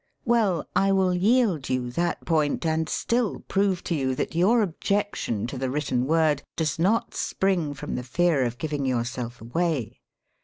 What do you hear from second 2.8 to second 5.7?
still prove to you that your objection to the